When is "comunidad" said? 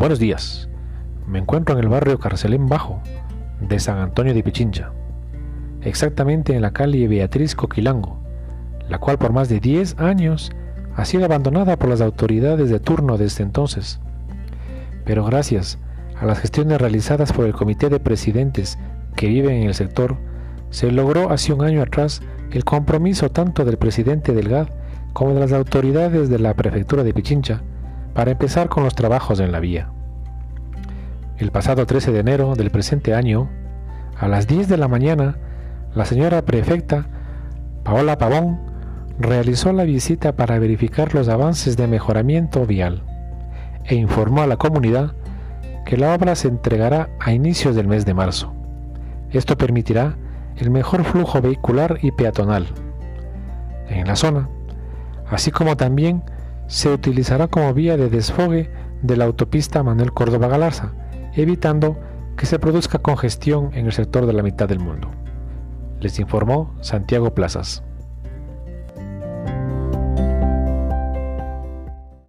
44.56-45.14